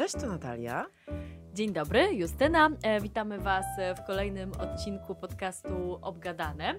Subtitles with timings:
[0.00, 0.86] Cześć, to Natalia.
[1.54, 2.68] Dzień dobry, Justyna.
[2.82, 3.66] E, witamy Was
[3.96, 6.74] w kolejnym odcinku podcastu Obgadane.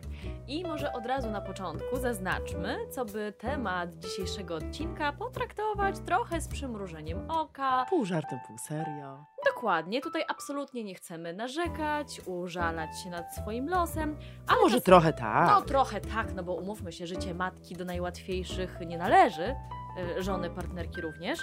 [0.48, 6.48] I może od razu na początku zaznaczmy, co by temat dzisiejszego odcinka potraktować trochę z
[6.48, 7.86] przymrużeniem oka.
[7.90, 9.26] Pół żartem, pół serio.
[9.46, 14.18] Dokładnie, tutaj absolutnie nie chcemy narzekać, użalać się nad swoim losem.
[14.48, 15.50] A może czas- trochę tak.
[15.50, 19.56] No trochę tak, no bo umówmy się, życie matki do najłatwiejszych nie należy.
[19.98, 21.40] E, Żony, partnerki również.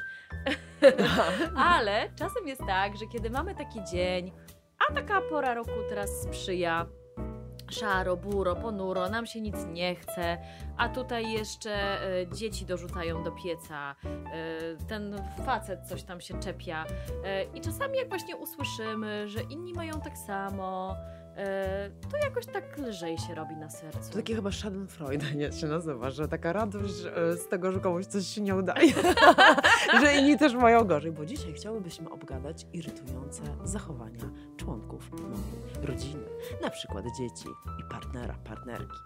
[1.74, 4.32] Ale czasem jest tak, że kiedy mamy taki dzień,
[4.88, 6.86] a taka pora roku teraz sprzyja,
[7.70, 10.38] szaro, buro, ponuro, nam się nic nie chce,
[10.76, 16.84] a tutaj jeszcze e, dzieci dorzucają do pieca, e, ten facet coś tam się czepia
[17.54, 20.96] i czasami jak właśnie usłyszymy, że inni mają tak samo,
[22.10, 24.10] to jakoś tak lżej się robi na sercu.
[24.10, 28.06] To takie chyba Schadenfreude nie się nazywa, że taka radość e, z tego, że komuś
[28.06, 28.92] coś się nie udaje.
[30.00, 36.24] że inni też mają gorzej, bo dzisiaj chciałybyśmy obgadać irytujące zachowania członków mojej rodziny.
[36.62, 37.48] Na przykład dzieci
[37.80, 38.98] i partnera, partnerki.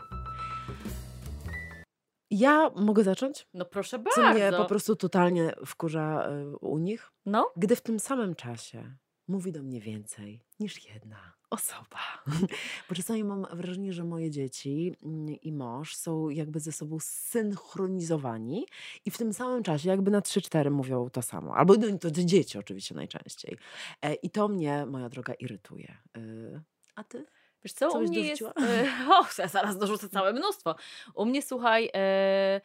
[2.30, 3.48] Ja mogę zacząć?
[3.54, 4.34] No proszę Co bardzo.
[4.34, 7.12] mnie po prostu totalnie wkurza e, u nich?
[7.26, 8.96] No, gdy w tym samym czasie
[9.28, 11.98] mówi do mnie więcej niż jedna osoba.
[12.88, 18.66] Bo czasami mam wrażenie, że moje dzieci mm, i mąż są jakby ze sobą synchronizowani
[19.04, 21.56] i w tym samym czasie jakby na 3-4 mówią to samo.
[21.56, 23.56] Albo no, to dzieci oczywiście najczęściej.
[24.02, 25.96] E, I to mnie, moja droga, irytuje.
[26.16, 26.60] Y,
[26.94, 27.26] A ty?
[27.64, 28.42] wiesz co, Co u mnie jest...
[28.42, 28.68] dorzuciła?
[29.08, 30.74] E, o, zaraz dorzucę całe mnóstwo.
[31.14, 32.60] U mnie, słuchaj, e,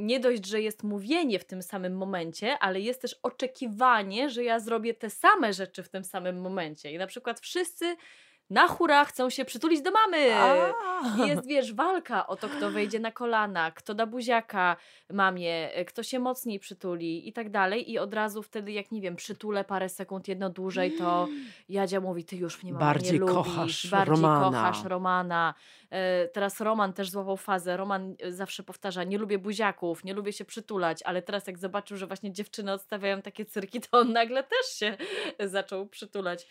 [0.00, 4.60] nie dość, że jest mówienie w tym samym momencie, ale jest też oczekiwanie, że ja
[4.60, 6.92] zrobię te same rzeczy w tym samym momencie.
[6.92, 7.96] I na przykład wszyscy
[8.50, 10.28] na hura chcą się przytulić do mamy.
[11.18, 14.76] I Jest, wiesz, walka o to, kto wejdzie na kolana, kto da buziaka
[15.12, 17.90] mamie, e, kto się mocniej przytuli i tak dalej.
[17.90, 21.28] I od razu wtedy, jak nie wiem, przytulę parę sekund jedno dłużej, to
[21.68, 24.44] Jadzia mówi, ty już mnie mama Bardziej nie lubisz, kochasz bardziej Romana.
[24.62, 25.54] kochasz Romana.
[25.90, 27.76] E, Teraz Roman też złapał fazę.
[27.76, 31.96] Roman e, zawsze powtarza, nie lubię buziaków, nie lubię się przytulać, ale teraz jak zobaczył,
[31.96, 34.96] że właśnie dziewczyny odstawiają takie cyrki, to on nagle też się
[35.54, 36.46] zaczął przytulać.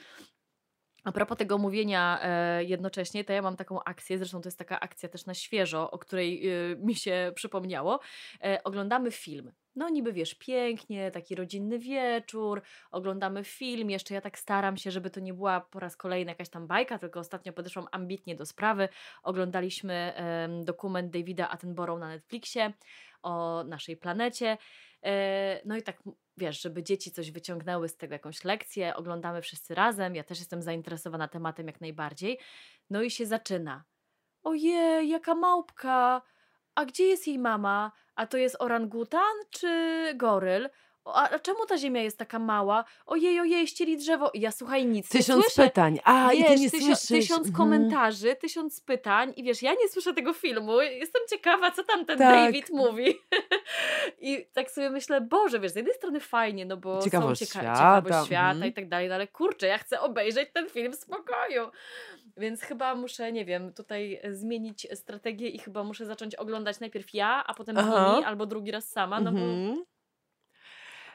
[1.04, 4.80] A propos tego mówienia e, jednocześnie, to ja mam taką akcję, zresztą to jest taka
[4.80, 8.00] akcja też na świeżo, o której e, mi się przypomniało.
[8.44, 9.52] E, oglądamy film.
[9.76, 12.62] No niby wiesz, pięknie, taki rodzinny wieczór,
[12.92, 16.50] oglądamy film, jeszcze ja tak staram się, żeby to nie była po raz kolejny jakaś
[16.50, 18.90] tam bajka, tylko ostatnio podeszłam ambitnie do sprawy.
[19.24, 20.14] Oglądaliśmy
[20.64, 22.74] dokument Davida Attenborough na Netflixie
[23.24, 24.58] o naszej planecie.
[25.04, 26.04] E, No i tak,
[26.40, 30.16] wiesz, żeby dzieci coś wyciągnęły z tego jakąś lekcję, oglądamy wszyscy razem.
[30.16, 32.40] Ja też jestem zainteresowana tematem jak najbardziej.
[32.90, 33.84] No i się zaczyna.
[34.44, 36.22] Ojej, jaka małpka!
[36.76, 37.92] A gdzie jest jej mama?
[38.16, 39.68] A to jest orangutan czy
[40.16, 40.70] goryl?
[41.16, 42.86] A a czemu ta ziemia jest taka mała?
[43.06, 44.32] Ojej, ojej, ścieli drzewo.
[44.34, 45.64] I ja słuchaj, nic Tysiąc słyszę.
[45.64, 46.00] pytań.
[46.04, 47.08] A, i ty Wiesz, nie tysio- słyszysz.
[47.08, 47.56] tysiąc Mhm.
[47.56, 52.18] komentarzy, tysiąc pytań i wiesz, ja nie słyszę tego filmu, jestem ciekawa, co tam ten
[52.18, 52.36] Tak.
[52.46, 53.14] David mówi.
[54.22, 57.60] I tak sobie myślę, Boże, wiesz, z jednej strony fajnie, no bo Ciekawość są cieka-
[57.62, 58.72] świata, ciekawość świata mhm.
[58.72, 61.70] i tak dalej, no ale kurczę, ja chcę obejrzeć ten film w spokoju.
[62.38, 67.14] Więc chyba muszę, nie wiem, tutaj e, zmienić strategię i chyba muszę zacząć oglądać najpierw
[67.14, 68.12] ja, a potem Aha.
[68.14, 69.86] nimi, albo drugi raz sama, no bo Mhm.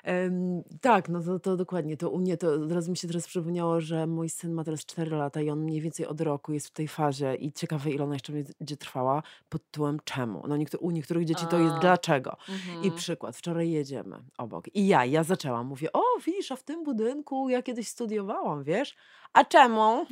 [0.04, 1.96] Em, tak, no to, to dokładnie.
[1.96, 4.86] To u mnie to od razu mi się teraz przypomniało, że mój syn ma teraz
[4.86, 8.04] 4 lata i on mniej więcej od roku jest w tej fazie i ciekawe, ile
[8.04, 10.44] ona jeszcze będzie trwała pod tytułem czemu.
[10.48, 11.78] No niektórych, u niektórych dzieci to jest A.
[11.78, 12.36] dlaczego.
[12.48, 12.94] I mhm.
[12.94, 17.48] przykład, wczoraj jedziemy obok i ja, ja zaczęłam, mówię, o widzisz, a w tym budynku
[17.48, 18.94] ja kiedyś studiowałam, wiesz?
[19.34, 20.06] A czemu?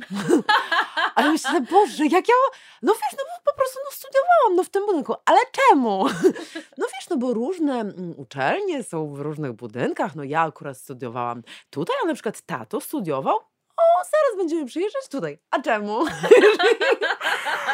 [1.15, 2.35] A ja myślę, Boże, jak ja,
[2.81, 6.05] no wiesz, no bo po prostu no, studiowałam no, w tym budynku, ale czemu?
[6.77, 11.43] No wiesz, no bo różne mm, uczelnie są w różnych budynkach, no ja akurat studiowałam
[11.69, 13.35] tutaj, a na przykład tato studiował,
[13.77, 15.39] o, zaraz będziemy przyjeżdżać tutaj.
[15.51, 15.99] A czemu?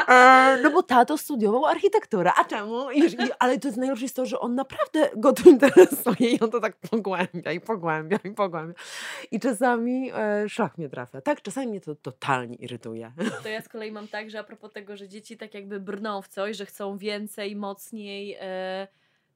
[0.08, 2.32] E, no bo tato studiował architekturę.
[2.38, 2.92] A czemu?
[2.92, 3.02] I,
[3.40, 6.60] ale to jest najlepsze jest to, że on naprawdę go to interesuje i on to
[6.60, 8.74] tak pogłębia i pogłębia i pogłębia.
[9.32, 11.22] I czasami e, szlak mnie trafia.
[11.22, 13.12] Tak, czasami mnie to totalnie irytuje.
[13.44, 16.22] To ja z kolei mam tak, że a propos tego, że dzieci tak jakby brną
[16.22, 18.88] w coś, że chcą więcej, mocniej, e,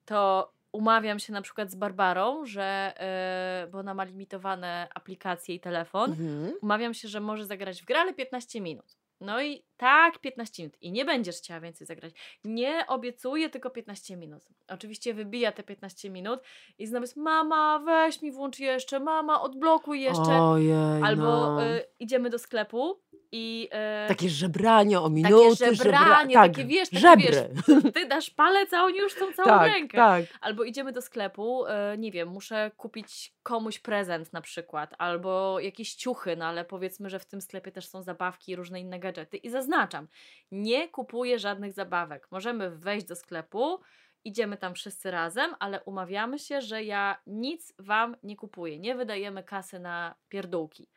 [0.06, 5.60] to umawiam się na przykład z Barbarą, że, e, bo ona ma limitowane aplikacje i
[5.60, 6.54] telefon, Mhm.
[6.62, 8.98] umawiam się, że może zagrać w grę, ale 15 minut.
[9.22, 10.78] No i tak, 15 minut.
[10.82, 12.14] I nie będziesz chciała więcej zagrać.
[12.44, 14.44] Nie obiecuję, tylko 15 minut.
[14.68, 16.40] Oczywiście wybija te 15 minut
[16.78, 20.42] i znowu jest, mama, weź mi włącz jeszcze, mama, odblokuj jeszcze.
[20.42, 21.66] Ojej, Albo no.
[21.66, 23.02] y, idziemy do sklepu
[23.36, 25.76] I e, Takie żebranie o takie minuty, żebra...
[25.76, 27.50] żebranie, tak, takie wiesz, takie żebry.
[27.68, 29.98] wiesz, ty dasz palec, a oni już tą całą Tak, rękę.
[29.98, 30.26] tak.
[30.42, 35.96] Albo idziemy do sklepu, e, nie wiem, muszę kupić komuś prezent na przykład, albo jakieś
[35.96, 39.38] ciuchy, no ale powiedzmy, że w tym sklepie też są zabawki i różne inne gadżety.
[39.38, 40.08] I zaznaczam,
[40.52, 42.28] nie kupuję żadnych zabawek.
[42.32, 43.80] Możemy wejść do sklepu,
[44.26, 48.80] idziemy tam wszyscy razem, ale umawiamy się, że ja nic wam nie kupuję.
[48.80, 50.88] Nie wydajemy kasy na pierdółki.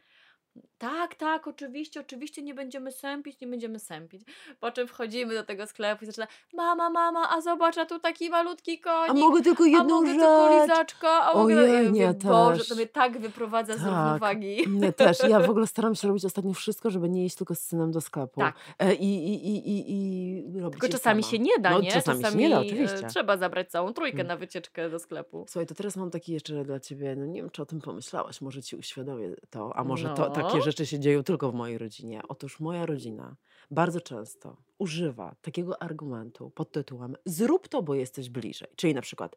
[0.79, 4.23] Tak, tak, oczywiście, oczywiście nie będziemy sępić, nie będziemy sępić.
[4.61, 8.31] Po czym wchodzimy do tego sklepu i zaczyna mama, mama, a zobacz, a tu taki
[8.31, 9.11] malutki konik.
[9.11, 10.63] A mogę tylko a jedną mogę tylko rzecz.
[10.71, 11.55] lizaczka, a mogę...
[11.61, 12.69] Ojej, Ja mówię, nie, Boże, też.
[12.69, 13.87] to mnie tak wyprowadza z Tak.
[13.87, 14.65] równowagi.
[14.69, 15.19] Nie, też.
[15.29, 18.01] Ja w ogóle staram się robić ostatnio wszystko, żeby nie iść tylko z synem do
[18.01, 18.41] sklepu.
[18.41, 18.55] Tak.
[18.79, 21.31] E, I, i, i, i, i robić Tylko czasami sama.
[21.31, 21.93] się nie da, no, nie?
[21.93, 23.07] Czasami, czasami się nie da, e, oczywiście.
[23.09, 24.27] trzeba zabrać całą trójkę Mm.
[24.27, 25.45] na wycieczkę do sklepu.
[25.49, 28.41] Słuchaj, to teraz mam taki jeszcze dla ciebie, no nie wiem, czy o tym pomyślałaś,
[28.41, 30.66] może ci uświadomię to, a może to, takie No.
[30.67, 32.21] Rzeczy się dzieją tylko w mojej rodzinie.
[32.29, 33.37] Otóż moja rodzina
[33.71, 38.69] bardzo często używa takiego argumentu pod tytułem zrób to, bo jesteś bliżej.
[38.77, 39.37] Czyli na przykład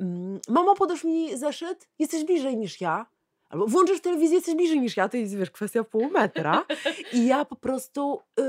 [0.00, 1.88] mm, mamo, podasz mi zeszyt?
[1.98, 3.06] Jesteś bliżej niż ja.
[3.48, 5.08] Albo włączysz telewizję, jesteś bliżej niż ja.
[5.08, 6.66] To jest, wiesz, kwestia pół metra.
[7.12, 8.20] I ja po prostu...
[8.40, 8.42] y,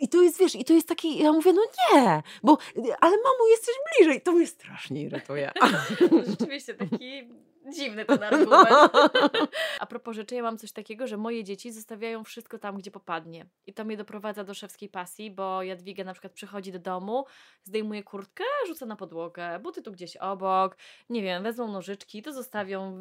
[0.00, 1.18] I to jest, wiesz, i to jest taki...
[1.18, 2.58] Ja mówię, no nie, bo...
[3.00, 4.20] Ale mamo, jesteś bliżej.
[4.20, 5.52] To mnie strasznie irytuje.
[6.30, 7.28] Rzeczywiście taki
[7.70, 8.68] dziwny ten argument.
[9.80, 13.46] A propos rzeczy, ja mam coś takiego, że moje dzieci zostawiają wszystko tam, gdzie popadnie.
[13.66, 17.24] I to mnie doprowadza do szewskiej pasji, bo Jadwiga na przykład przychodzi do domu,
[17.64, 20.76] zdejmuje kurtkę, rzuca na podłogę, buty tu gdzieś obok,
[21.10, 22.96] nie wiem, wezmą nożyczki, to zostawią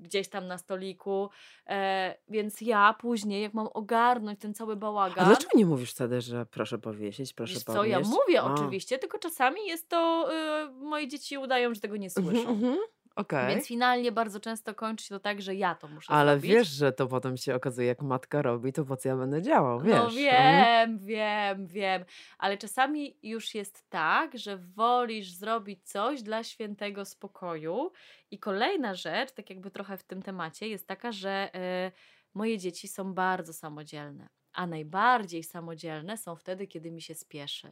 [0.00, 1.30] gdzieś tam na stoliku.
[1.66, 5.26] E, więc ja później, jak mam ogarnąć ten cały A bałagan...
[5.26, 8.54] dlaczego nie mówisz wtedy, że proszę powiesić, proszę Wiesz co, ja mówię A.
[8.54, 10.28] oczywiście, tylko czasami jest to,
[10.68, 12.76] y, moje dzieci udają, że tego nie Mhm, słyszą.
[13.20, 13.54] Okej.
[13.54, 16.50] Więc finalnie bardzo często kończy się to tak, że ja to muszę Ale zrobić.
[16.50, 19.80] wiesz, że to potem się okazuje, jak matka robi, to po co ja będę działał,
[19.80, 19.98] wiesz?
[19.98, 22.04] No wiem, wiem, wiem.
[22.38, 27.92] Ale czasami już jest tak, że wolisz zrobić coś dla świętego spokoju.
[28.30, 31.50] I kolejna rzecz, tak jakby trochę w tym temacie, jest taka, że
[31.88, 31.92] y,
[32.34, 34.28] moje dzieci są bardzo samodzielne.
[34.54, 37.68] A najbardziej samodzielne są wtedy, kiedy mi się spieszy.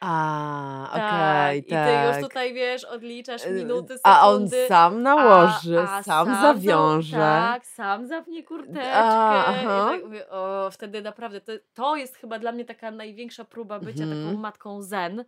[0.00, 2.14] A, Tak, okej, I ty tak.
[2.16, 4.00] już tutaj wiesz, odliczasz Y, minuty, sekundy.
[4.04, 7.16] A on sam nałoży, a, a sam za- zawiąże.
[7.16, 8.92] tak, sam zawnie kurteczkę.
[8.94, 9.44] A,
[9.90, 14.04] tak mówię, o, wtedy naprawdę, to, to jest chyba dla mnie taka największa próba bycia
[14.04, 14.24] Mhm.
[14.26, 15.24] taką matką zen.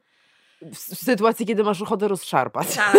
[0.62, 2.76] W w sytuacji, kiedy masz ochotę rozszarpać.
[2.76, 2.94] Tak,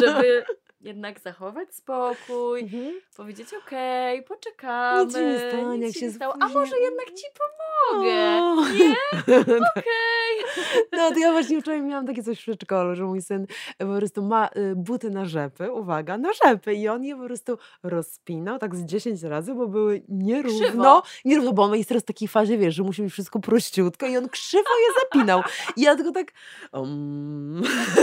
[0.00, 0.44] żeby
[0.88, 2.92] jednak zachować spokój, Mhm.
[3.16, 5.04] powiedzieć okej, poczekamy.
[5.04, 6.34] Nic się nie stanie, nic jak się nie stało.
[6.40, 8.14] A może jednak ci pomogę?
[8.42, 8.54] O.
[8.78, 8.94] Nie?
[9.76, 10.64] Okej.
[10.92, 13.46] No to ja właśnie wczoraj miałam takie coś w przedszkolu, że mój syn
[13.78, 17.58] po prostu ma y, buty na rzepy, uwaga, na rzepy i on je po prostu
[17.82, 21.02] rozpinał tak z 10 razy, bo były nierówno, Krzywo.
[21.24, 24.16] nierówno, bo on jest teraz w takiej fazie, wiesz, że musi być wszystko prościutko i
[24.16, 25.42] on krzywo je zapinał.
[25.76, 26.32] I ja tylko tak
[26.72, 27.62] um.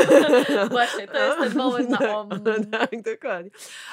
[0.72, 2.30] Właśnie, to jest ten moment na om.
[2.80, 3.51] Tak, dokładnie.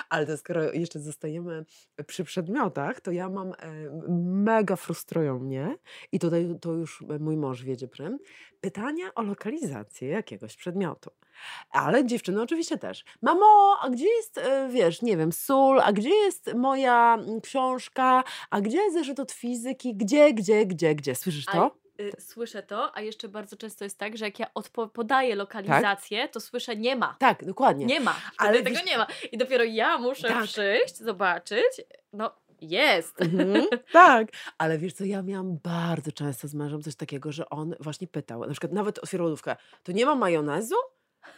[0.09, 1.65] Ale to skoro jeszcze zostajemy
[2.07, 3.55] przy przedmiotach, to ja mam, e,
[4.19, 5.77] mega frustrują mnie
[6.13, 8.19] i tutaj to już mój mąż wiedzie prym,
[8.61, 11.11] pytania o lokalizację jakiegoś przedmiotu.
[11.71, 13.05] Ale dziewczyny oczywiście też.
[13.23, 18.61] Mamo, a gdzie jest, e, wiesz, nie wiem, sól, a gdzie jest moja książka, a
[18.61, 21.15] gdzie jest zeszyt od fizyki, gdzie, gdzie, gdzie, gdzie?
[21.15, 21.82] Słyszysz to?
[22.01, 24.47] Y, Słyszę to, a jeszcze bardzo często jest tak, że jak ja
[24.93, 27.17] podaję lokalizację, to słyszę nie ma.
[27.19, 27.87] Tak, dokładnie.
[27.87, 28.17] Nie ma.
[28.39, 29.07] Ale tego wiesz- nie ma.
[29.33, 30.45] I dopiero ja muszę Tak.
[30.45, 31.81] przyjść, zobaczyć.
[32.13, 32.31] No,
[32.61, 33.23] jest.
[33.23, 37.75] Mhm, tak, ale wiesz co, ja miałam bardzo często z mężem coś takiego, że on
[37.81, 40.75] właśnie pytał, na przykład nawet otwierał lodówkę, to nie ma majonezu?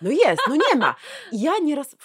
[0.03, 0.95] No jest, no nie ma.
[1.33, 1.97] I ja nieraz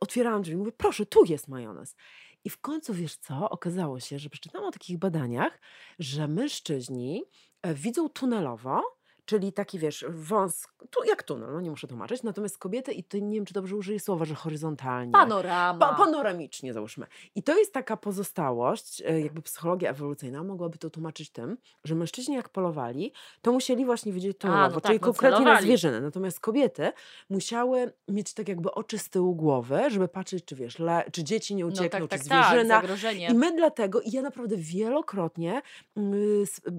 [0.00, 1.96] otwierałam drzwi i mówię, proszę, tu jest majonez.
[2.44, 5.60] I w końcu, wiesz co, okazało się, że przeczytałam o takich badaniach,
[5.98, 7.24] że mężczyźni
[7.64, 8.97] widzą tunelowo,
[9.28, 13.18] czyli taki, wiesz, wąs, tu, jak tunel, no nie muszę tłumaczyć, natomiast kobiety, i to
[13.18, 15.12] nie wiem, czy dobrze użyję słowa, że horyzontalnie.
[15.12, 15.78] Panorama.
[15.88, 17.06] Pa, panoramicznie załóżmy.
[17.34, 22.34] I to jest taka pozostałość, e, jakby psychologia ewolucyjna mogłaby to tłumaczyć tym, że mężczyźni
[22.34, 26.00] jak polowali, to musieli właśnie widzieć tunelowo, no tak, czyli no konkretnie na zwierzynę.
[26.00, 26.92] Natomiast kobiety
[27.30, 31.54] musiały mieć tak jakby oczy z tyłu głowy, żeby patrzeć, czy wiesz, le, czy dzieci
[31.54, 32.74] nie no uciekną, tak, tak, czy tak, zwierzyna.
[32.80, 33.28] zagrożenie.
[33.30, 35.62] I my dlatego, i ja naprawdę wielokrotnie,
[35.98, 36.72] y, s- y,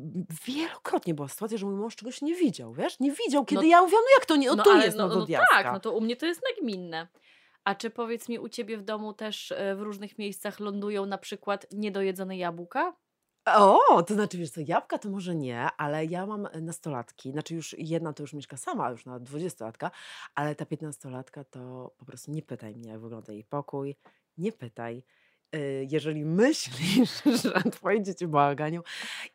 [0.47, 2.99] wielokrotnie była sytuacja, że mój mąż czegoś nie widział, wiesz?
[2.99, 5.07] Nie widział, kiedy No- ja mówiłam, no jak to nie, no, tu ale jest, no,
[5.07, 7.07] no, no tak, no to u mnie to jest nagminne.
[7.63, 11.17] A czy powiedz mi, u ciebie w domu też e, w różnych miejscach lądują na
[11.17, 12.95] przykład niedojedzone jabłka?
[13.45, 17.75] O, to znaczy, wiesz co, jabłka to może nie, ale ja mam nastolatki, znaczy już
[17.77, 19.91] jedna to już mieszka sama, już nawet dwudziestolatka,
[20.35, 23.95] ale ta piętnastolatka to po prostu nie pytaj mnie, jak wygląda jej pokój,
[24.37, 25.03] nie pytaj.
[25.55, 28.81] Y, jeżeli myślisz, że twoje dzieci błaganią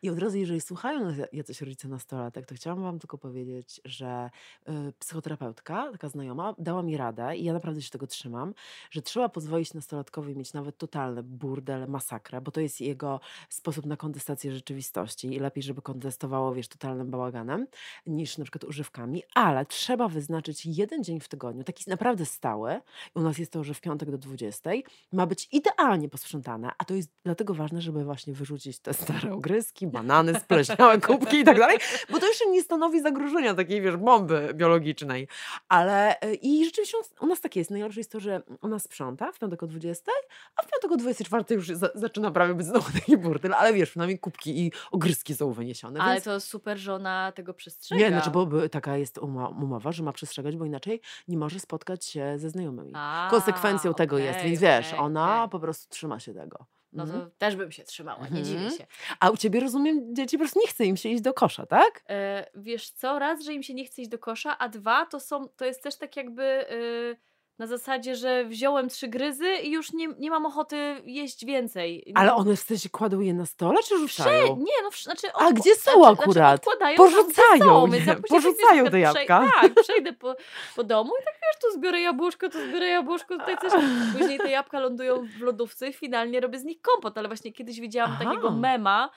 [0.01, 4.29] i od razu, jeżeli słuchają jacyś rodzice nastolatek, to chciałam wam tylko powiedzieć, że
[4.69, 8.53] y, psychoterapeutka, taka znajoma, dała mi radę i ja naprawdę się tego trzymam,
[8.91, 13.19] że trzeba pozwolić nastolatkowi mieć nawet totalny burdel, masakrę, bo to jest jego
[13.49, 17.67] sposób na kontestację rzeczywistości i lepiej, żeby kontestowało, wiesz, totalnym bałaganem,
[18.07, 22.81] niż na przykład używkami, ale trzeba wyznaczyć jeden dzień w tygodniu, taki naprawdę stały,
[23.15, 24.69] u nas jest to, że w piątek do 20
[25.11, 29.87] ma być idealnie posprzątane, a to jest dlatego ważne, żeby właśnie wyrzucić te stare ogryski,
[29.87, 31.77] banany, spleśniałe kubki i tak dalej,
[32.09, 35.27] bo to jeszcze nie stanowi zagrożenia takiej, wiesz, bomby biologicznej.
[35.67, 37.71] Ale y, i rzeczywiście u nas tak jest.
[37.71, 40.11] Najlepsze jest to, że ona sprząta w piątek o 20,
[40.55, 43.89] a w piątek o 24 już za, zaczyna prawie być znowu taki burdel, ale wiesz,
[43.89, 45.99] przynajmniej kubki i ogryski są wyniesione.
[45.99, 46.23] Ale więc...
[46.23, 48.01] to super, że ona tego przestrzega.
[48.01, 52.33] Nie, znaczy, bo taka jest umowa, że ma przestrzegać, bo inaczej nie może spotkać się
[52.37, 52.91] ze znajomymi.
[52.95, 55.49] A, Konsekwencją tego jest, więc wiesz, okej, ona okej.
[55.49, 56.65] po prostu trzyma się tego.
[56.93, 57.21] No Mhm.
[57.21, 58.77] to też bym się trzymała, nie dziwię Mhm.
[58.77, 58.85] się.
[59.19, 62.03] A u ciebie rozumiem, dzieci po prostu nie chce im się iść do kosza, tak?
[62.09, 65.19] E, wiesz co, raz, że im się nie chce iść do kosza, a dwa, to,
[65.19, 67.17] są, to jest też tak jakby y,
[67.59, 72.11] na zasadzie, że wziąłem trzy gryzy i już nie, nie mam ochoty jeść więcej.
[72.15, 74.47] Ale one w sensie kładą je na stole, czy Prze- rzucają?
[74.57, 76.63] nie, no, znaczy, A odkł- gdzie są znaczy, akurat?
[76.63, 79.39] Znaczy tam, gdzie Porzucają są, je, ja porzucają przykład jabłka.
[79.41, 80.35] Przej- tak, przejdę po,
[80.75, 83.71] po domu i tak wiesz, tu zbiorę jabłuszko, tu zbiorę jabłuszko, tutaj coś.
[84.17, 87.79] Później te jabłka lądują w lodówce i finalnie robię z nich kompot, ale właśnie kiedyś
[87.79, 88.23] widziałam Aha.
[88.23, 89.09] takiego mema,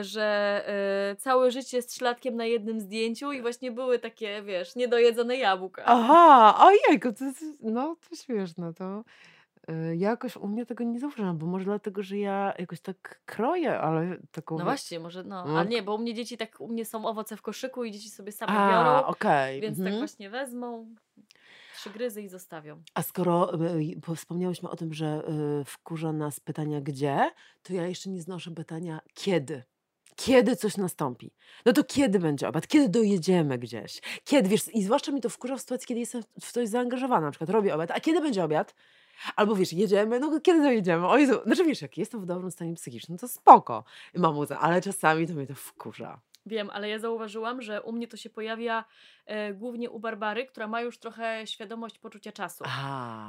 [0.00, 0.62] że
[1.12, 5.82] e, całe życie z trzylatkiem na jednym zdjęciu i właśnie były takie, wiesz, niedojedzone jabłka.
[5.86, 9.04] Aha, ojejku, to, jest- no to śmieszne, to
[9.70, 13.78] y, jakoś u mnie tego nie zauważyłam, bo może dlatego, że ja jakoś tak kroję,
[13.80, 14.58] ale taką...
[14.58, 15.58] No właśnie, może no, No.
[15.58, 18.10] ale nie, bo u mnie dzieci tak, u mnie są owoce w koszyku i dzieci
[18.10, 19.60] sobie same A, biorą, okej.
[19.60, 19.98] więc tak mhm.
[19.98, 20.94] właśnie wezmą,
[21.80, 22.82] trzy gryzy i zostawią.
[22.94, 25.22] A skoro y, bo wspomniałyśmy o tym, że
[25.60, 27.30] y, wkurza nas pytania gdzie,
[27.62, 29.62] to ja jeszcze nie znoszę pytania kiedy.
[30.16, 31.34] Kiedy coś nastąpi?
[31.66, 32.66] No to kiedy będzie obiad?
[32.66, 34.00] Kiedy dojedziemy gdzieś?
[34.24, 37.30] Kiedy, wiesz, i zwłaszcza mi to wkurza w sytuacji, kiedy jestem w coś zaangażowana, na
[37.30, 38.74] przykład robię obiad, a kiedy będzie obiad?
[39.36, 41.06] Albo wiesz, jedziemy, no kiedy dojedziemy?
[41.06, 43.84] O Jezu, znaczy wiesz, jak jestem w dobrym stanie psychicznym, to spoko,
[44.14, 46.20] mam łzę, ale czasami to mnie to wkurza.
[46.46, 48.84] Wiem, ale ja zauważyłam, że u mnie to się pojawia
[49.26, 52.64] e, głównie u Barbary, która ma już trochę świadomość poczucia czasu.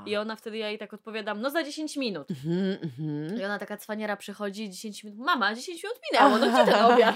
[0.05, 2.27] I ona wtedy ja jej tak odpowiadam, no za 10 minut.
[2.31, 3.39] Mhm, mhm.
[3.41, 7.15] I ona taka cwaniara przychodzi 10 minut, mama, 10 minut minęło, no gdzie ten obiad?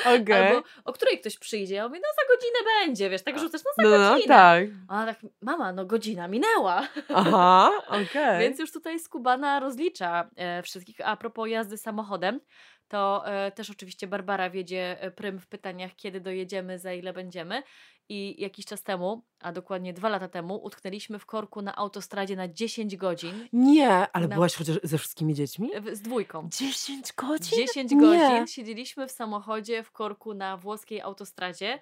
[0.00, 0.46] Okej.
[0.48, 1.74] Albo o której ktoś przyjdzie?
[1.74, 4.34] Ja mówię, no za godzinę będzie, wiesz, tak rzucasz, no za No, no, godzinę.
[4.34, 4.64] tak.
[4.88, 6.88] A ona tak, mama, no godzina minęła.
[7.14, 8.40] Aha, okej.
[8.40, 10.96] Więc już tutaj skubana rozlicza e, wszystkich.
[11.04, 12.40] A propos jazdy samochodem,
[12.88, 17.62] to e, też oczywiście Barbara wiedzie e, prym w pytaniach, kiedy dojedziemy, za ile będziemy.
[18.08, 22.48] I jakiś czas temu, a dokładnie dwa lata temu, utknęliśmy w korku na autostradzie na
[22.48, 25.70] 10 godzin Nie, ale Na- byłaś chociaż ze wszystkimi dziećmi?
[25.92, 26.48] z dwójką.
[26.58, 27.58] 10 godzin?
[27.66, 28.00] 10 Nie.
[28.00, 31.78] godzin siedzieliśmy w samochodzie w korku na włoskiej autostradzie.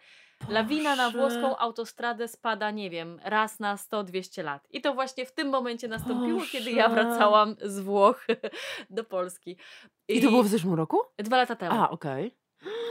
[0.49, 1.19] Lawina na Boże.
[1.19, 4.67] włoską autostradę spada, nie wiem, raz na 100-200 lat.
[4.71, 7.05] I to właśnie w tym momencie nastąpiło, kiedy ja Boże.
[7.05, 8.27] wracałam z Włoch
[8.91, 9.57] do Polski.
[10.09, 11.01] I to było w zeszłym roku?
[11.19, 11.75] Dwa lata temu.
[11.81, 12.35] A, okej.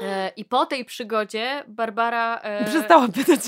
[0.02, 2.40] E, I po tej przygodzie Barbara.
[2.40, 3.40] E, Przestałam pytać.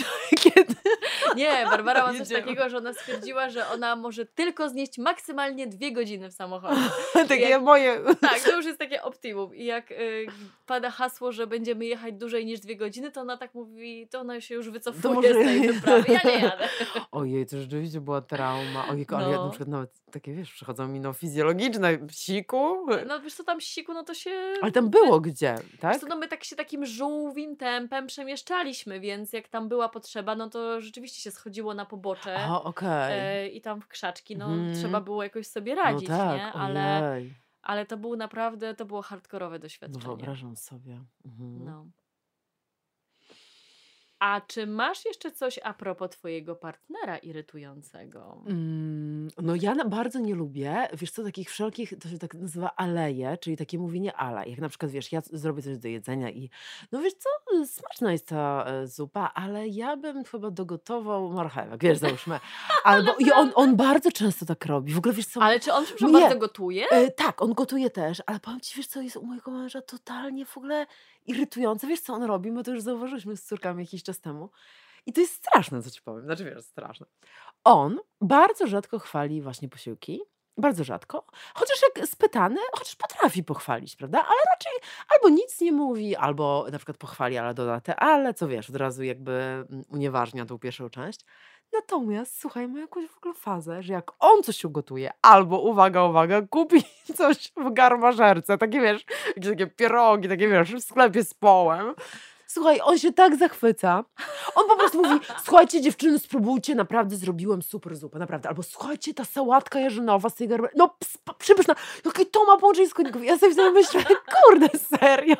[1.35, 5.91] Nie, Barbara ma coś takiego, że ona stwierdziła, że ona może tylko znieść maksymalnie dwie
[5.91, 6.81] godziny w samochodzie.
[7.29, 7.99] Takie Jak- moje...
[8.21, 9.55] Tak, to już jest takie optimum.
[9.55, 10.25] I jak y,
[10.65, 14.41] pada hasło, że będziemy jechać dłużej niż dwie godziny, to ona tak mówi, to ona
[14.41, 16.13] się już wycofuje może- z tej wyprawy.
[16.13, 16.69] Ja nie jadę.
[17.11, 18.87] Ojej, to rzeczywiście była trauma.
[18.89, 19.43] Ojej, ale ja No.
[19.43, 22.85] na przykład nawet takie, wiesz, przychodzą mi no fizjologiczne, siku.
[23.07, 24.53] No wiesz co, tam siku, no to się...
[24.61, 25.99] Ale tam było gdzie, tak?
[25.99, 30.49] Co, no my tak się takim żółwim tempem przemieszczaliśmy, więc jak tam była potrzeba, no
[30.49, 32.39] to rzeczywiście się schodziło na pobocze.
[32.39, 33.19] A, okej.
[33.19, 34.73] E, I tam w krzaczki, no Mhm.
[34.75, 36.53] trzeba było jakoś sobie No radzić, tak, nie?
[36.53, 37.33] Ale, ojej.
[37.61, 40.05] ale to był naprawdę, to było hardkorowe No doświadczenie.
[40.05, 41.01] wyobrażam sobie.
[41.25, 41.65] Mhm.
[41.65, 41.85] No.
[44.25, 48.43] A czy masz jeszcze coś a propos twojego partnera irytującego?
[48.47, 53.37] Mm, No ja bardzo nie lubię, wiesz co, takich wszelkich, to się tak nazywa aleje,
[53.37, 54.45] czyli takie mówienie ala.
[54.45, 56.49] Jak na przykład, wiesz, ja zrobię coś do jedzenia i
[56.91, 57.29] no wiesz co,
[57.65, 62.39] smaczna jest ta e, zupa, ale ja bym chyba dogotował marchewek, wiesz, załóżmy.
[62.83, 64.93] Albo, I on, on bardzo często tak robi.
[64.93, 66.21] W ogóle, wiesz co, Ale czy on przepraszam, Nie.
[66.21, 66.89] bardzo gotuje?
[66.89, 70.45] E, tak, on gotuje też, ale powiem ci, wiesz co, jest u mojego męża totalnie
[70.45, 70.85] w ogóle
[71.27, 71.87] irytujące.
[71.87, 72.51] Wiesz co on robi?
[72.51, 74.49] My to już zauważyliśmy z córkami jakiś czas temu.
[75.05, 76.25] I to jest straszne, co ci powiem.
[76.25, 77.05] Znaczy, wiesz, straszne.
[77.63, 80.21] On bardzo rzadko chwali właśnie posiłki.
[80.57, 81.25] Bardzo rzadko.
[81.53, 84.17] Chociaż jak spytany, chociaż potrafi pochwalić, prawda?
[84.17, 84.73] Ale raczej
[85.09, 88.75] albo nic nie mówi, albo na przykład pochwali, ale doda te ale, co wiesz, od
[88.75, 91.19] razu jakby mm, unieważnia tą pierwszą część.
[91.73, 96.41] Natomiast słuchaj, ma jakąś w ogóle fazę, że jak on coś ugotuje, albo uwaga, uwaga,
[96.41, 96.83] kupi
[97.17, 101.95] coś w garmażerce, takie wiesz, jakieś takie pierogi, takie wiesz, w sklepie z połem.
[102.55, 104.03] Słuchaj, on się tak zachwyca.
[104.55, 108.49] On po prostu mówi, słuchajcie dziewczyny, spróbujcie, naprawdę zrobiłem super zupę, naprawdę.
[108.49, 110.69] Albo słuchajcie, ta sałatka jarzynowa z tej garby...
[110.75, 113.23] No ps- p- przepyszna, jakie to ma połączenie składników.
[113.25, 114.03] Ja sobie wtedy myślę,
[114.35, 115.35] kurde, serio?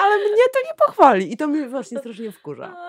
[0.00, 2.76] Ale mnie to nie pochwali i to mnie właśnie strasznie wkurza.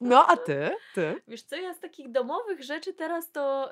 [0.00, 0.70] No, a ty?
[0.94, 1.22] Ty?
[1.28, 3.70] Wiesz co, ja z takich domowych rzeczy teraz to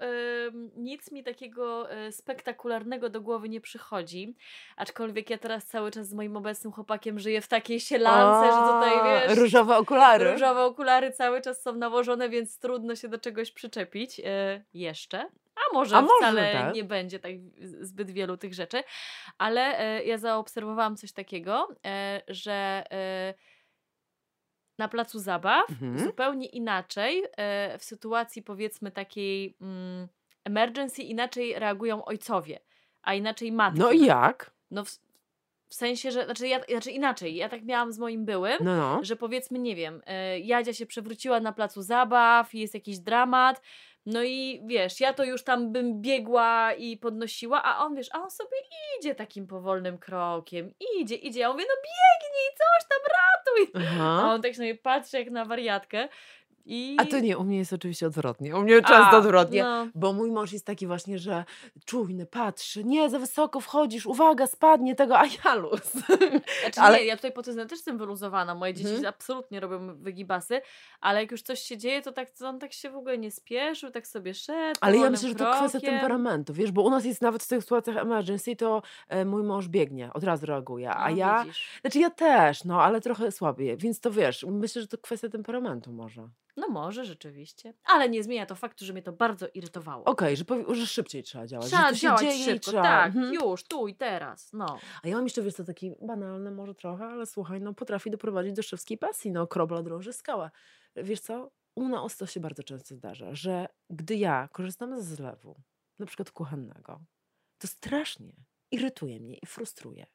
[0.76, 4.36] nic mi takiego e, spektakularnego do głowy nie przychodzi.
[4.76, 9.00] Aczkolwiek ja teraz cały czas z moim obecnym chłopakiem żyję w takiej sielance, że tutaj
[9.00, 9.38] A, wiesz.
[9.38, 10.32] Różowe okulary.
[10.32, 15.18] Różowe okulary cały czas są nałożone, więc trudno się do czegoś przyczepić e, jeszcze.
[15.56, 16.74] A może, A może, wcale tak.
[16.74, 17.32] nie będzie tak
[17.80, 18.82] zbyt wielu tych rzeczy,
[19.38, 23.34] ale e, ja zaobserwowałam coś takiego, e, że e,
[24.78, 25.98] na placu zabaw Mhm.
[25.98, 30.08] zupełnie inaczej e, w sytuacji powiedzmy takiej mm,
[30.44, 32.60] emergency inaczej reagują ojcowie,
[33.02, 33.80] a inaczej matki.
[33.80, 34.50] No i jak?
[34.70, 34.90] No w,
[35.72, 38.98] w sensie, że znaczy, ja, znaczy inaczej, ja tak miałam z moim byłym, No, no.
[39.02, 43.60] że powiedzmy, nie wiem, e, Jadzia się przewróciła na placu zabaw jest jakiś dramat,
[44.06, 48.22] no i wiesz, ja to już tam bym biegła i podnosiła, a on wiesz, a
[48.22, 48.56] on sobie
[48.98, 54.32] idzie takim powolnym krokiem, idzie, idzie, ja mówię, no biegnij, coś tam ratuj, a Aha.
[54.34, 56.08] on tak mnie patrzy jak na wariatkę
[56.64, 56.96] i...
[57.00, 58.56] A to nie, u mnie jest oczywiście odwrotnie.
[58.56, 59.62] U mnie często A, odwrotnie.
[59.62, 59.86] No.
[59.94, 61.44] Bo mój mąż jest taki właśnie, że
[61.84, 65.92] czujny, patrzy, nie, za wysoko wchodzisz, uwaga, spadnie tego, a ja luz.
[66.62, 68.54] Znaczy Ale- nie, ja tutaj pod tym też jestem wyluzowana.
[68.54, 69.06] Moje dzieci Mhm.
[69.06, 70.60] absolutnie robią wygibasy,
[71.00, 73.30] ale jak już coś się dzieje, to tak to on tak się w ogóle nie
[73.30, 74.78] spieszył, tak sobie szedł.
[74.80, 77.62] Ale ja myślę, że to kwestia temperamentu, wiesz, bo u nas jest nawet w tych
[77.62, 81.68] sytuacjach emergency, to e, mój mąż biegnie, od razu reaguje, a No, ja, widzisz.
[81.80, 85.92] znaczy ja też, no, ale trochę słabiej, więc to wiesz, myślę, że to kwestia temperamentu
[85.92, 86.28] może.
[86.56, 87.74] No może rzeczywiście.
[87.84, 90.04] Ale nie zmienia to faktu, że mnie to bardzo irytowało.
[90.04, 92.70] Okej, że, powi- że szybciej trzeba działać, Trzeba że to się działać dzieje i szybko,
[92.70, 92.82] trzeba...
[92.82, 93.34] tak, Mhm.
[93.34, 94.78] już, tu i teraz, no.
[95.02, 98.52] A ja mam jeszcze, wiesz co, taki banalny może trochę, ale słuchaj, no potrafi doprowadzić
[98.52, 100.50] do szewskiej pasji, no krobla drąży skała.
[100.96, 105.56] Wiesz co, u nas to się bardzo często zdarza, że gdy ja korzystam ze zlewu,
[105.98, 107.00] na przykład kuchennego,
[107.58, 108.32] to strasznie
[108.70, 110.06] irytuje mnie i frustruje,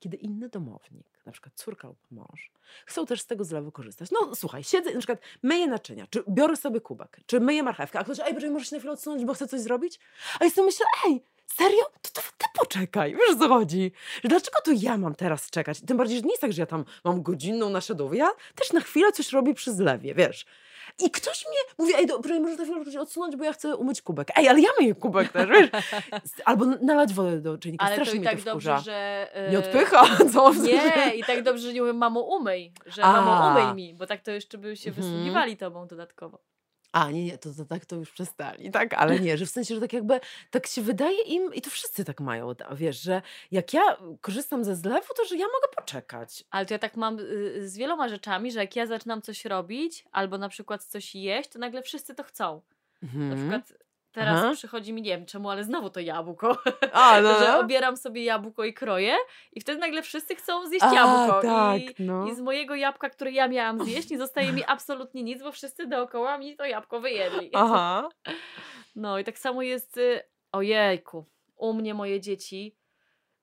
[0.00, 2.50] kiedy inny domownik, na przykład córka lub mąż,
[2.86, 4.10] chcą też z tego zlewu korzystać.
[4.10, 8.04] No słuchaj, siedzę, na przykład myję naczynia, czy biorę sobie kubek, czy myję marchewkę, a
[8.04, 9.98] ktoś, ej, poczekaj, możesz na chwilę odsunąć, bo chcę coś zrobić?
[10.40, 11.84] A ja sobie myślę, ej, serio?
[12.02, 13.92] To, to ty poczekaj, wiesz co chodzi?
[14.24, 15.80] Dlaczego to ja mam teraz czekać?
[15.80, 18.16] Tym bardziej, że nie jest tak, że ja tam mam godzinną nasiadowę.
[18.16, 20.46] Ja też na chwilę coś robię przy zlewie, wiesz.
[21.06, 24.02] I ktoś mnie mówi, ej, dobrze, może na chwilę ktoś odsunąć, bo ja chcę umyć
[24.02, 24.28] kubek.
[24.36, 25.70] Ej, ale ja myję kubek też, wiesz.
[26.44, 29.28] Albo nalać wodę do czajnika, Ale to strasznie i mnie tak to dobrze, że...
[29.34, 30.54] e, Nie odpycha, co?
[30.54, 33.12] Nie, i tak dobrze, że nie mówię mamo umyj, że A.
[33.12, 35.06] mamo umyj mi, bo tak to jeszcze by się Mhm.
[35.08, 36.38] wysługiwali tobą dodatkowo.
[36.92, 38.94] A, nie, nie, to, to tak to już przestali, tak?
[38.94, 42.04] Ale nie, że w sensie, że tak jakby, tak się wydaje im, i to wszyscy
[42.04, 46.44] tak mają, wiesz, że jak ja korzystam ze zlewu, to że ja mogę poczekać.
[46.50, 50.04] Ale to ja tak mam y, z wieloma rzeczami, że jak ja zaczynam coś robić,
[50.12, 52.62] albo na przykład coś jeść, to nagle wszyscy to chcą.
[53.02, 53.38] Na Mhm.
[53.60, 53.80] przykład
[54.12, 54.52] teraz Aha.
[54.54, 56.58] przychodzi mi, nie wiem czemu, ale znowu to jabłko,
[56.92, 59.14] A, no, że obieram sobie jabłko i kroję
[59.52, 61.40] i wtedy nagle wszyscy chcą zjeść A, jabłko.
[61.42, 62.26] tak, I, no.
[62.26, 65.86] I z mojego jabłka, które ja miałam zjeść, nie zostaje mi absolutnie nic, bo wszyscy
[65.86, 67.50] dookoła mi to jabłko wyjedli.
[67.54, 68.08] Aha.
[68.96, 70.20] No i tak samo jest, y,
[70.52, 72.76] ojejku, u mnie moje dzieci,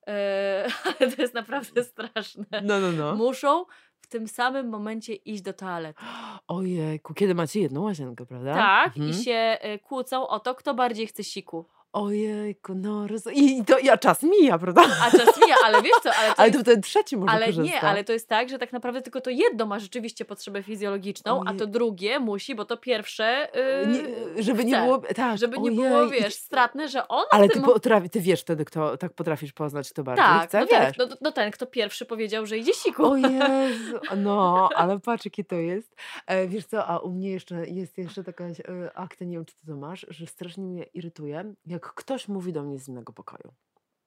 [0.08, 3.15] e, ale to jest naprawdę straszne, No, no, no.
[3.15, 3.65] muszą
[4.08, 6.00] w tym samym momencie iść do toalety.
[6.48, 8.54] Ojejku, kiedy macie jedną łazienkę, prawda?
[8.54, 9.10] Tak, Mhm.
[9.10, 11.65] i się y, kłócą o to, kto bardziej chce siku.
[12.04, 13.22] Ojejku, no roz...
[13.34, 14.82] I to ja czas mija, prawda?
[15.04, 17.46] A czas mija, ale wiesz co, ale to Ale jest to wtedy trzeci może Ale
[17.46, 17.64] korzysta.
[17.64, 21.42] nie, ale to jest tak, że tak naprawdę tylko to jedno ma rzeczywiście potrzebę fizjologiczną,
[21.46, 23.50] a to drugie musi, bo to pierwsze.
[23.86, 24.84] Yy, nie, żeby nie chce.
[24.86, 25.90] było, tak, Żeby nie ojej.
[25.90, 27.26] było, wiesz, stratne, że on.
[27.32, 30.68] Ale ty, potrafi, ty wiesz wtedy, kto tak potrafisz poznać, kto bardziej Tak, chce, no
[30.68, 30.98] ten, wiesz.
[30.98, 33.06] no, no ten, kto pierwszy powiedział, że idzie siku.
[33.06, 35.96] O Jezu, no, ale patrz, jakie to jest.
[36.28, 38.52] E, wiesz co, a u mnie jeszcze jest jeszcze taka e,
[38.98, 42.63] akcja, nie wiem, czy ty to masz, że strasznie mnie irytuje, jak ktoś mówi do
[42.63, 43.54] mnie z innego pokoju.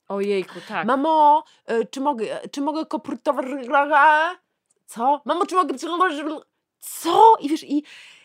[0.08, 0.86] Ojejku, tak.
[0.86, 3.46] Mamo, e, czy mogę, czy mogę koprutować...
[4.86, 5.20] Co?
[5.24, 5.74] Mamo, czy mogę...
[6.78, 7.36] Co?
[7.40, 7.82] I wiesz, i,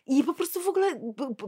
[0.08, 1.00] i po prostu w ogóle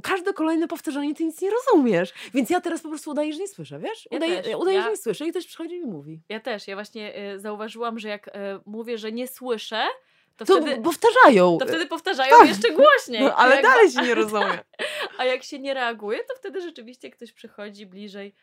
[0.03, 2.13] każde kolejne powtarzanie ty nic nie rozumiesz.
[2.33, 4.07] Więc ja teraz po prostu udaję, że nie słyszę, wiesz?
[4.11, 4.55] Ja Udaję, też.
[4.55, 6.21] udaję Ja- że nie słyszę i ktoś przychodzi i mi mówi.
[6.29, 8.31] Ja też, ja właśnie y, zauważyłam, że jak y,
[8.65, 9.83] mówię, że nie słyszę,
[10.37, 10.81] to, To wtedy.
[10.81, 11.57] powtarzają.
[11.57, 12.47] To wtedy powtarzają tak.
[12.47, 13.21] jeszcze głośniej.
[13.21, 14.59] No, ale Jak- dalej się nie rozumie.
[15.17, 18.35] A jak się nie reaguje, to wtedy rzeczywiście ktoś przychodzi bliżej.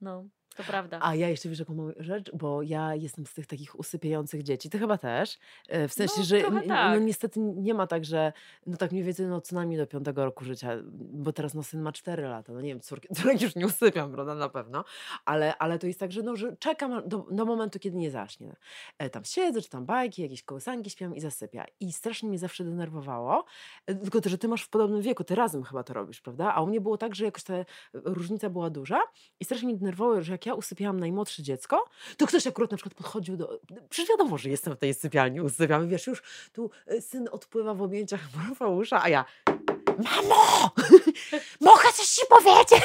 [0.00, 0.24] No.
[0.54, 0.98] To prawda.
[1.02, 4.70] A ja jeszcze wiesz jaką mam rzecz, bo ja jestem z tych takich usypiających dzieci.
[4.70, 5.38] Ty chyba też.
[5.68, 7.02] E, W sensie, No, że no tak.
[7.02, 8.32] niestety nie ma tak, że
[8.66, 11.82] no tak mniej więcej no co najmniej do piątego roku życia, bo teraz no syn
[11.82, 14.84] ma 4 lata, no nie wiem, córki, córek już nie usypiam, prawda, na pewno,
[15.24, 18.56] ale, ale to jest tak, że no, że czekam do, do momentu, kiedy nie zaśnie.
[18.98, 21.64] E, Tam siedzę, czy tam bajki, jakieś kołysanki śpiewam i zasypia.
[21.80, 23.44] I strasznie mnie zawsze denerwowało,
[23.86, 26.54] e, tylko to, że ty masz w podobnym wieku, ty razem chyba to robisz, prawda?
[26.54, 27.54] A u mnie było tak, że jakoś ta
[27.94, 29.00] różnica była duża
[29.40, 31.84] i strasznie mnie denerwowało, że jak ja usypiałam najmłodsze dziecko,
[32.16, 33.60] to ktoś akurat na przykład podchodził do...
[33.90, 37.82] Przecież wiadomo, że jestem w tej sypialni, usypiam, wiesz, już tu e, syn odpływa w
[37.82, 39.24] objęciach Morfeusza, a ja...
[39.98, 40.70] Mamo!
[41.60, 42.82] Mogę coś ci powiedzieć?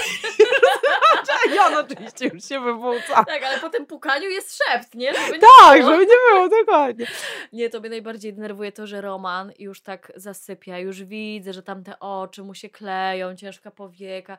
[1.55, 3.25] I on oczywiście już się wywłóca.
[3.25, 5.13] Tak, ale po tym pukaniu jest szept, nie?
[5.13, 5.91] Żeby nie Tak, było.
[5.91, 7.07] żeby nie było, dokładnie.
[7.53, 11.83] Nie, to mnie najbardziej denerwuje to, że Roman już tak zasypia, już widzę, że tam
[11.83, 14.37] te oczy mu się kleją, ciężka powieka,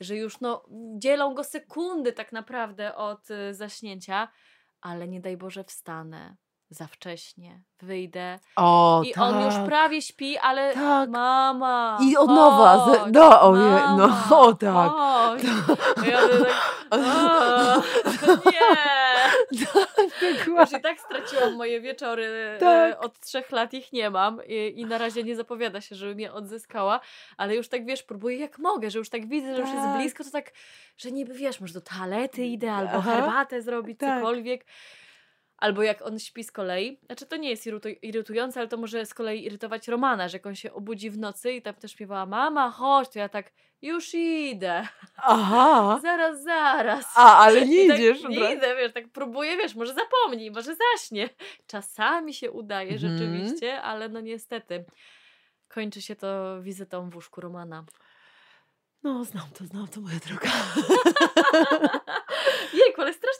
[0.00, 0.64] że już no
[0.98, 4.28] dzielą go sekundy tak naprawdę od y, zaśnięcia,
[4.80, 6.36] ale nie daj Boże wstanę
[6.70, 9.22] za wcześnie, wyjdę O, i tak.
[9.24, 11.10] on już prawie śpi, ale Tak.
[11.10, 14.90] mama, I od nowa, chodź, no, ojej, no, mama, o, tak.
[14.90, 15.42] chodź.
[16.06, 16.50] Ja tak,
[18.28, 18.58] "O, nie.
[20.46, 22.56] Już i tak straciłam moje wieczory.
[22.60, 22.92] Tak.
[22.92, 26.14] E, od trzech lat ich nie mam i, i na razie nie zapowiada się, żeby
[26.14, 27.00] mnie odzyskała,
[27.36, 29.96] ale już tak wiesz, próbuję jak mogę, że już tak widzę, że już jest Tak.
[29.96, 30.52] blisko, to tak,
[30.98, 33.12] że niby wiesz, może do toalety idę albo Aha.
[33.12, 34.18] herbatę zrobić, Tak.
[34.18, 34.64] cokolwiek.
[35.58, 39.06] Albo jak on śpi z kolei, znaczy to nie jest irytu- irytujące, ale to może
[39.06, 42.26] z kolei irytować Romana, że jak on się obudzi w nocy i tam też śpiewała
[42.26, 43.50] mama, chodź, to ja tak,
[43.82, 45.98] już idę, Aha.
[46.02, 47.04] zaraz, zaraz.
[47.14, 48.24] A, ale nie I tak idziesz.
[48.24, 51.28] od nie idę, wiesz, tak próbuję, wiesz, może zapomnij, może zaśnie.
[51.66, 53.18] Czasami się udaje Mhm.
[53.18, 54.84] rzeczywiście, ale no niestety
[55.68, 57.84] kończy się to wizytą w łóżku Romana.
[59.02, 60.50] No, znam to, znam to, moja droga.
[62.74, 63.37] Jejku, ale strasznie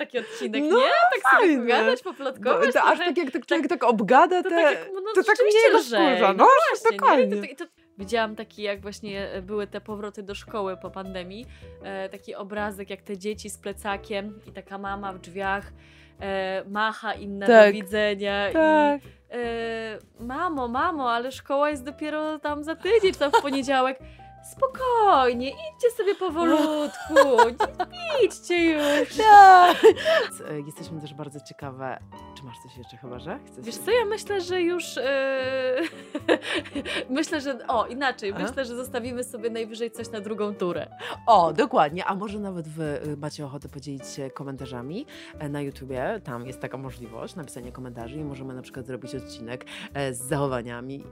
[0.00, 0.84] taki odcinek, No, nie?
[1.12, 1.62] Tak sobie fajny.
[1.62, 2.72] pogadać, No, poplotkować.
[2.72, 4.56] to aż tak jak tak człowiek tak obgada to te...
[4.56, 6.32] tak, jak, no, to tak mnie rozkurza.
[6.36, 6.96] No, właśnie, nie?
[6.98, 7.36] dokładnie.
[7.36, 7.64] I to, i to,
[7.98, 11.46] widziałam taki, jak właśnie były te powroty do szkoły po pandemii,
[11.82, 15.72] e, taki obrazek, jak te dzieci z plecakiem i taka mama w drzwiach
[16.20, 17.66] e, macha im na Tak.
[17.66, 19.00] do widzenia i Tak.
[19.30, 23.98] e, mamo, mamo, ale szkoła jest dopiero tam za tydzień, tam w poniedziałek.
[24.44, 27.14] Spokojnie, idźcie sobie powolutku,
[28.24, 29.08] idźcie już.
[29.18, 29.76] Tak.
[30.66, 31.98] Jesteśmy też bardzo ciekawe.
[32.36, 33.38] Czy masz coś jeszcze chyba, że?
[33.46, 34.98] Chcesz Wiesz co, ja myślę, że już.
[34.98, 35.02] e,
[37.10, 37.66] myślę, że.
[37.68, 38.32] O, inaczej.
[38.34, 38.42] Aha.
[38.42, 40.86] Myślę, że zostawimy sobie najwyżej coś na drugą turę.
[41.26, 42.04] O, dokładnie.
[42.04, 45.06] A może nawet wy y, macie ochotę podzielić się komentarzami
[45.38, 46.20] e, na YouTubie.
[46.24, 49.64] Tam jest taka możliwość napisania komentarzy i możemy na przykład zrobić odcinek
[49.94, 51.04] e, z zachowaniami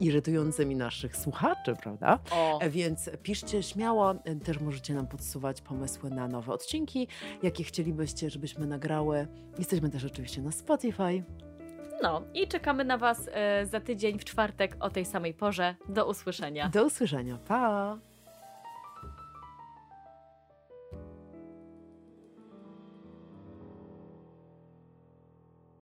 [0.00, 2.18] irytującymi naszych słuchaczy, prawda?
[2.30, 2.60] O.
[2.60, 7.08] E, Więc piszcie śmiało, też możecie nam podsuwać pomysły na nowe odcinki,
[7.42, 9.26] jakie chcielibyście, żebyśmy nagrały.
[9.58, 11.24] Jesteśmy też oczywiście na Spotify.
[12.02, 15.74] No i czekamy na Was e, za tydzień w czwartek o tej samej porze.
[15.88, 16.68] Do usłyszenia.
[16.68, 17.38] Do usłyszenia.
[17.48, 17.98] Pa!